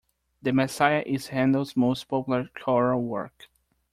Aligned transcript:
The 0.41 0.51
Messiah 0.51 1.03
is 1.05 1.27
Handel's 1.27 1.77
most 1.77 2.05
popular 2.05 2.49
choral 2.59 3.03
work 3.03 3.47